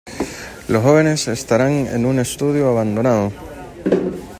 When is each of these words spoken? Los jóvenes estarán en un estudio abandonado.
Los 0.67 0.81
jóvenes 0.81 1.27
estarán 1.27 1.73
en 1.73 2.07
un 2.07 2.17
estudio 2.17 2.69
abandonado. 2.69 3.31